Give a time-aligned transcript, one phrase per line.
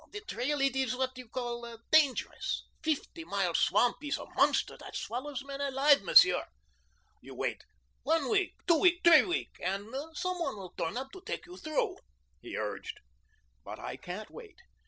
[0.11, 2.63] "The trail it ees what you call dangerous.
[2.81, 6.47] Feefty Mile Swamp ees a monster that swallows men alive, Monsieur.
[7.21, 7.63] You wait
[8.01, 11.55] one week two week t'ree week, and some one will turn up to take you
[11.55, 11.97] through,"
[12.41, 12.99] he urged.
[13.63, 14.57] "But I can't wait.